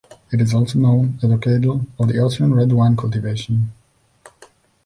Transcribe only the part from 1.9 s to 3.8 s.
of the Austrian red wine cultivation.